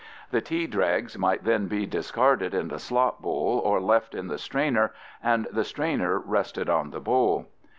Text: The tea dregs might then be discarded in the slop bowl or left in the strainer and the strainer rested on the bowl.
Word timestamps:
The 0.31 0.41
tea 0.41 0.65
dregs 0.65 1.15
might 1.15 1.43
then 1.43 1.67
be 1.67 1.85
discarded 1.85 2.55
in 2.55 2.69
the 2.69 2.79
slop 2.79 3.21
bowl 3.21 3.61
or 3.63 3.79
left 3.79 4.15
in 4.15 4.29
the 4.29 4.39
strainer 4.39 4.93
and 5.21 5.45
the 5.51 5.63
strainer 5.63 6.17
rested 6.17 6.71
on 6.71 6.89
the 6.89 6.99
bowl. 6.99 7.45